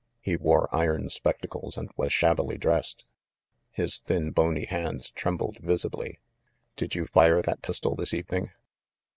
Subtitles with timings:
[0.19, 3.05] He wore iron spectacles and was shabbily dressed.
[3.69, 6.17] His thin bony hands trembled visibly.
[6.75, 8.49] "Did you fire that pistol this evening?"